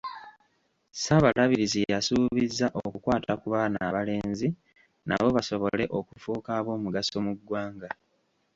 Ssaabalabirizi 0.93 1.79
yasuubizza 1.93 2.67
okukwata 2.85 3.31
ku 3.41 3.47
baana 3.53 3.77
abalenzi 3.89 4.47
nabo 5.07 5.27
basobole 5.35 5.83
okufuuka 5.99 6.49
ab’omugaso 6.59 7.17
mu 7.25 7.33
ggwanga. 7.37 7.89